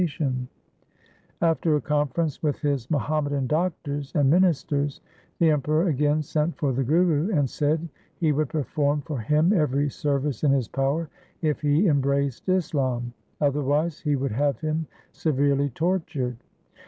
[0.01, 0.47] 3 8o THE SIKH RELIGION
[1.43, 4.99] After a conference with his Muhammadan doctors and ministers
[5.37, 9.91] the Emperor again sent for the Guru, and said he would perform for him every
[9.91, 11.07] service in his power
[11.43, 16.37] if he embraced Islam, otherwise he would have him severely tortured.